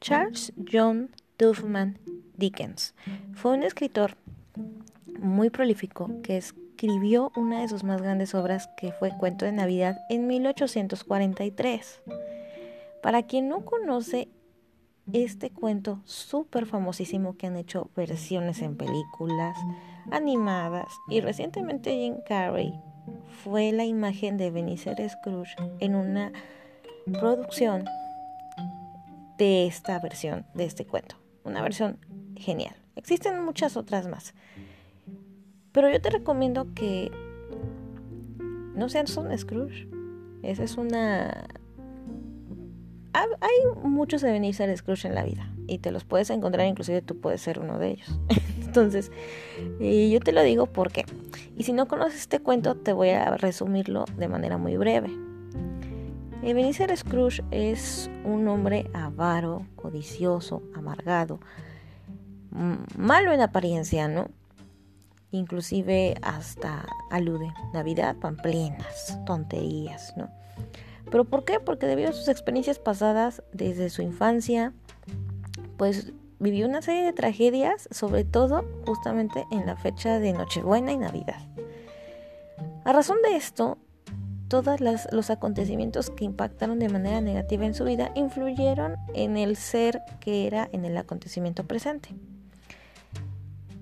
[0.00, 1.98] Charles John Duffman
[2.36, 2.94] Dickens
[3.34, 4.16] fue un escritor
[5.20, 9.98] muy prolífico que escribió una de sus más grandes obras que fue Cuento de Navidad
[10.08, 12.02] en 1843.
[13.02, 14.28] Para quien no conoce
[15.12, 19.56] este cuento súper famosísimo que han hecho versiones en películas,
[20.10, 22.72] animadas y recientemente Jim Carrey
[23.42, 26.32] fue la imagen de Benicer Scrooge en una
[27.20, 27.84] producción
[29.38, 31.16] de esta versión de este cuento.
[31.44, 31.98] Una versión
[32.36, 32.74] genial.
[32.96, 34.34] Existen muchas otras más.
[35.72, 37.10] Pero yo te recomiendo que
[38.74, 39.88] no seas un Scrooge.
[40.42, 41.46] Esa es una...
[43.12, 47.20] Hay muchos de Benicer Scrooge en la vida y te los puedes encontrar, inclusive tú
[47.20, 48.20] puedes ser uno de ellos.
[48.64, 49.10] Entonces,
[49.80, 51.04] yo te lo digo porque,
[51.56, 55.10] y si no conoces este cuento, te voy a resumirlo de manera muy breve.
[56.42, 61.40] Ebenezer Scrooge es un hombre avaro, codicioso, amargado,
[62.96, 64.28] malo en apariencia, ¿no?
[65.30, 70.30] Inclusive hasta alude Navidad, pamplinas, tonterías, ¿no?
[71.10, 71.58] ¿Pero por qué?
[71.58, 74.72] Porque debido a sus experiencias pasadas desde su infancia,
[75.76, 80.98] pues vivió una serie de tragedias, sobre todo justamente en la fecha de Nochebuena y
[80.98, 81.40] Navidad.
[82.84, 83.78] A razón de esto,
[84.48, 90.00] todos los acontecimientos que impactaron de manera negativa en su vida influyeron en el ser
[90.20, 92.14] que era en el acontecimiento presente.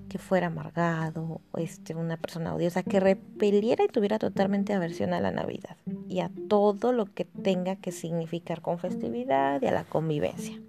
[0.09, 5.31] Que fuera amargado, este, una persona odiosa, que repeliera y tuviera totalmente aversión a la
[5.31, 5.77] Navidad
[6.09, 10.61] y a todo lo que tenga que significar con festividad y a la convivencia.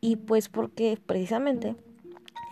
[0.00, 1.76] Y pues porque precisamente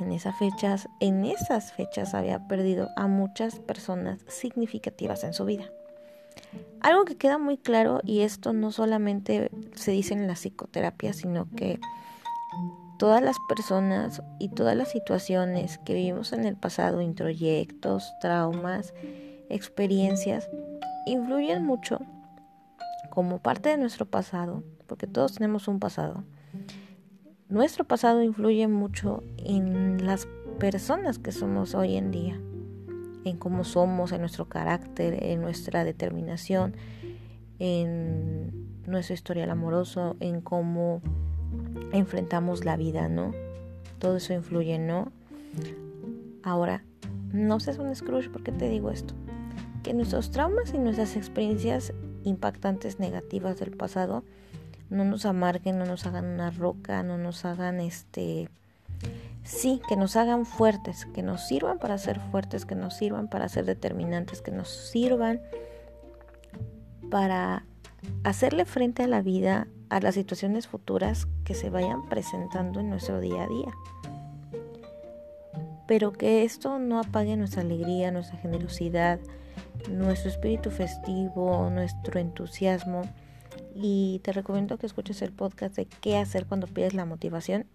[0.03, 5.70] en esas fechas, en esas fechas había perdido a muchas personas significativas en su vida.
[6.81, 11.48] Algo que queda muy claro, y esto no solamente se dice en la psicoterapia, sino
[11.50, 11.78] que
[12.99, 18.94] todas las personas y todas las situaciones que vivimos en el pasado, introyectos, traumas,
[19.49, 20.49] experiencias,
[21.06, 22.00] influyen mucho
[23.10, 26.25] como parte de nuestro pasado, porque todos tenemos un pasado
[27.52, 30.26] nuestro pasado influye mucho en las
[30.58, 32.40] personas que somos hoy en día,
[33.24, 36.74] en cómo somos, en nuestro carácter, en nuestra determinación,
[37.58, 41.02] en nuestro historial amoroso, en cómo
[41.92, 43.32] enfrentamos la vida, ¿no?
[43.98, 45.12] Todo eso influye, ¿no?
[46.42, 46.82] Ahora,
[47.34, 49.12] no seas un Scrooge, ¿por qué te digo esto?
[49.82, 51.92] Que nuestros traumas y nuestras experiencias
[52.24, 54.24] impactantes negativas del pasado
[54.92, 58.48] no nos amarguen, no nos hagan una roca, no nos hagan este
[59.42, 63.48] sí, que nos hagan fuertes, que nos sirvan para ser fuertes, que nos sirvan para
[63.48, 65.41] ser determinantes, que nos sirvan
[67.10, 67.64] para
[68.22, 73.20] hacerle frente a la vida, a las situaciones futuras que se vayan presentando en nuestro
[73.20, 73.72] día a día.
[75.88, 79.19] Pero que esto no apague nuestra alegría, nuestra generosidad,
[79.91, 83.02] nuestro espíritu festivo, nuestro entusiasmo
[83.74, 87.66] y te recomiendo que escuches el podcast de qué hacer cuando pierdes la motivación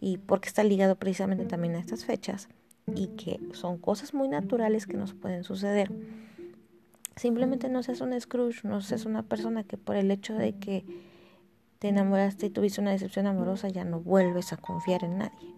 [0.00, 2.48] y porque está ligado precisamente también a estas fechas
[2.94, 5.90] y que son cosas muy naturales que nos pueden suceder.
[7.16, 10.84] Simplemente no seas un Scrooge, no seas una persona que por el hecho de que
[11.78, 15.54] te enamoraste y tuviste una decepción amorosa ya no vuelves a confiar en nadie.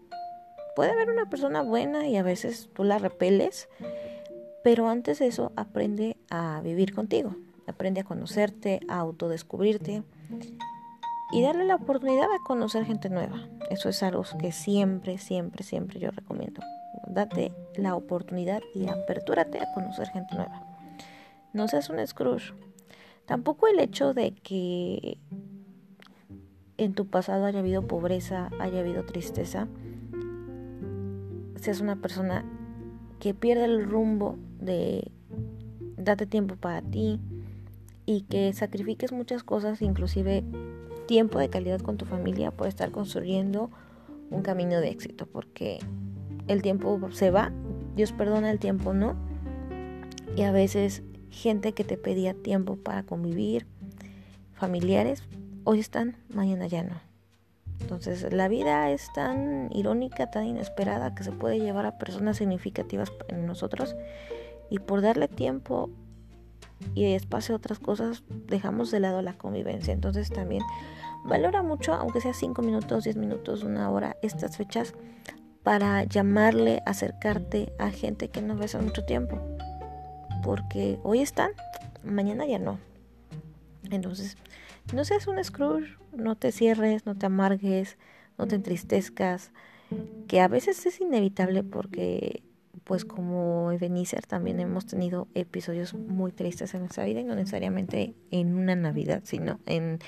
[0.77, 3.69] Puede haber una persona buena y a veces tú la repeles,
[4.63, 7.35] pero antes de eso aprende a vivir contigo,
[7.69, 10.03] Aprende a conocerte, a autodescubrirte
[11.31, 13.49] y darle la oportunidad a conocer gente nueva.
[13.71, 16.63] Eso es algo que siempre, siempre, siempre yo recomiendo.
[17.07, 20.63] Date la oportunidad y apertúrate a conocer gente nueva.
[21.53, 22.55] No seas un Scrooge.
[23.27, 25.19] Tampoco el hecho de que
[26.79, 29.69] en tu pasado haya habido pobreza, haya habido tristeza,
[31.57, 32.45] seas una persona
[33.19, 35.11] que pierde el rumbo de
[35.97, 37.21] date tiempo para ti,
[38.09, 40.43] y que sacrifiques muchas cosas, inclusive
[41.07, 43.71] tiempo de calidad con tu familia, por estar construyendo
[44.31, 45.79] un camino de éxito, porque
[46.47, 47.53] el tiempo se va,
[47.97, 49.15] Dios perdona el tiempo, ¿no?
[50.37, 53.67] Y a veces gente que te pedía tiempo para convivir,
[54.55, 55.23] familiares,
[55.65, 57.03] hoy están, mañana ya no.
[57.79, 63.13] Entonces la vida es tan irónica, tan inesperada que se puede llevar a personas significativas
[63.29, 63.97] en nosotros
[64.71, 65.91] y por darle tiempo
[66.95, 69.93] y espacio a otras cosas, dejamos de lado la convivencia.
[69.93, 70.63] Entonces también
[71.25, 74.95] valora mucho, aunque sea 5 minutos, 10 minutos, una hora, estas fechas
[75.63, 79.39] para llamarle, acercarte a gente que no ves hace mucho tiempo.
[80.43, 81.51] Porque hoy están,
[82.05, 82.79] mañana ya no.
[83.91, 84.37] Entonces,
[84.95, 87.99] no seas un Scrooge, no te cierres, no te amargues,
[88.39, 89.51] no te entristezcas,
[90.27, 92.43] que a veces es inevitable porque
[92.89, 98.15] pues como Ebenezer también hemos tenido episodios muy tristes en nuestra vida y no necesariamente
[98.31, 99.99] en una Navidad, sino en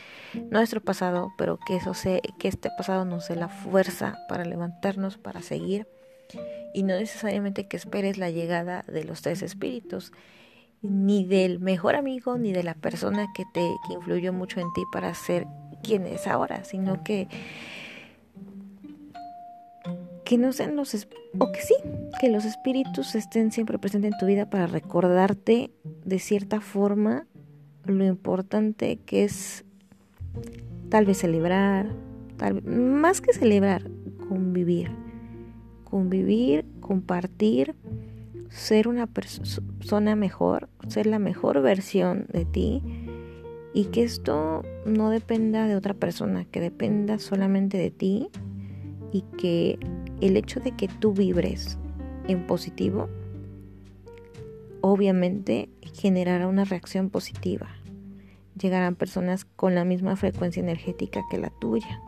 [0.51, 5.19] nuestro pasado, pero que eso sé, que este pasado nos dé la fuerza para levantarnos,
[5.19, 5.87] para seguir
[6.73, 10.13] y no necesariamente que esperes la llegada de los tres espíritus
[10.81, 14.83] ni del mejor amigo ni de la persona que te que influyó mucho en ti
[14.91, 15.47] para ser
[15.83, 17.29] quien es ahora, sino que
[20.31, 20.95] que no sean los
[21.41, 21.75] o que sí,
[22.21, 25.73] que los espíritus estén siempre presentes en tu vida para recordarte
[26.05, 27.27] de cierta forma
[27.85, 29.65] lo importante que es
[30.89, 31.89] tal vez celebrar,
[32.37, 33.91] tal más que celebrar,
[34.29, 34.93] convivir.
[35.83, 37.75] Convivir, compartir,
[38.51, 42.85] ser una persona mejor, ser la mejor versión de ti
[43.75, 48.31] y que esto no dependa de otra persona, que dependa solamente de ti
[49.13, 49.79] y que
[50.21, 51.79] el hecho de que tú vibres
[52.29, 53.09] en positivo,
[54.81, 57.69] obviamente generará una reacción positiva.
[58.61, 62.01] Llegarán personas con la misma frecuencia energética que la tuya,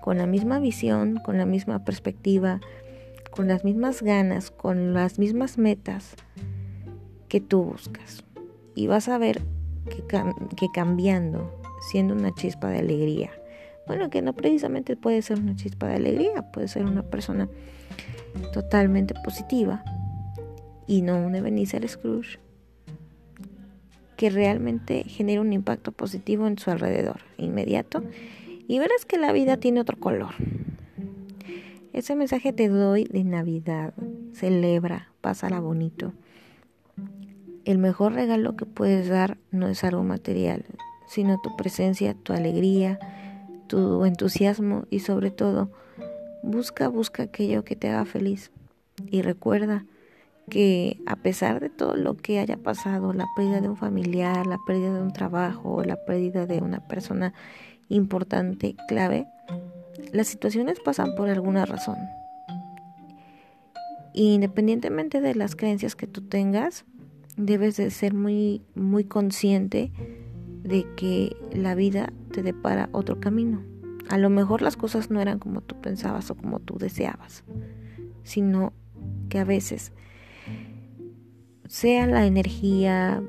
[0.00, 2.60] con la misma visión, con la misma perspectiva,
[3.30, 6.14] con las mismas ganas, con las mismas metas
[7.28, 8.24] que tú buscas.
[8.74, 9.42] Y vas a ver
[10.56, 11.58] que, cambiando,
[11.90, 13.30] siendo una chispa de alegría,
[13.86, 17.48] bueno, que no precisamente puede ser una chispa de alegría, puede ser una persona
[18.52, 19.84] totalmente positiva
[20.86, 22.38] y no un Ebenezer Scrooge
[24.16, 28.02] que realmente genera un impacto positivo en su alrededor inmediato
[28.68, 30.34] y verás que la vida tiene otro color.
[31.92, 33.94] Ese mensaje te doy de Navidad.
[34.32, 36.12] Celebra, pásala bonito.
[37.64, 40.64] El mejor regalo que puedes dar no es algo material,
[41.06, 42.98] sino tu presencia, tu alegría,
[43.66, 45.70] tu entusiasmo y sobre todo
[46.42, 48.50] busca, busca aquello que te haga feliz.
[49.10, 49.86] Y recuerda
[50.50, 54.58] que a pesar de todo lo que haya pasado, la pérdida de un familiar, la
[54.66, 57.32] pérdida de un trabajo, la pérdida de una persona
[57.88, 59.26] importante, clave,
[60.12, 61.96] las situaciones pasan por alguna razón.
[64.14, 66.84] independientemente de las creencias que tú tengas,
[67.38, 69.90] debes de ser muy muy consciente
[70.62, 73.62] de que la vida te depara otro camino.
[74.08, 77.44] A lo mejor las cosas no eran como tú pensabas o como tú deseabas,
[78.24, 78.72] sino
[79.28, 79.92] que a veces
[81.66, 83.22] sea la energía,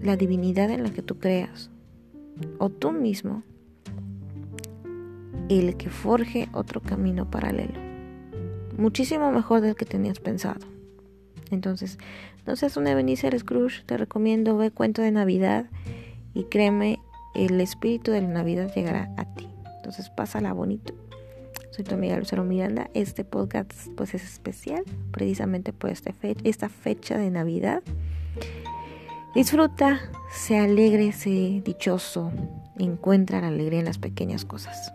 [0.00, 1.70] la divinidad en la que tú creas,
[2.58, 3.42] o tú mismo,
[5.48, 7.78] el que forje otro camino paralelo,
[8.78, 10.66] muchísimo mejor del que tenías pensado.
[11.50, 11.98] Entonces,
[12.46, 15.66] no seas un Ebenezer Scrooge, te recomiendo ve cuento de Navidad
[16.34, 17.00] y créeme,
[17.34, 19.48] el espíritu de la Navidad llegará a ti.
[19.76, 20.94] Entonces, pásala bonito.
[21.70, 22.90] Soy tu amiga Lucero Miranda.
[22.94, 24.82] Este podcast pues es especial
[25.12, 27.82] precisamente por esta fecha, esta fecha de Navidad.
[29.34, 30.00] Disfruta,
[30.32, 32.32] sé alegre, sé dichoso,
[32.76, 34.92] encuentra la alegría en las pequeñas cosas.